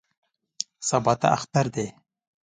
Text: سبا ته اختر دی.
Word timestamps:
سبا 0.89 1.13
ته 1.21 1.27
اختر 1.37 1.65
دی. 1.75 1.87